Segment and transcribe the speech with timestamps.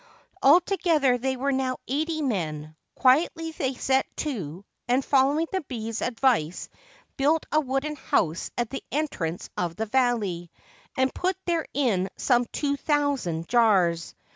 [0.41, 6.69] Altogether they were now eighty men, Quietly they set to, and, following the bee's advice,
[7.17, 10.49] built a wooden house at the entrance of the valley,
[10.97, 14.15] and pul therein some two thousand jars.